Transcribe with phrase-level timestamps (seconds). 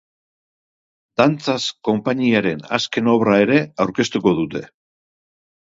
[1.21, 1.57] Dantzaz
[1.91, 4.67] konpainiaren azken obra ere aurkeztuko dute.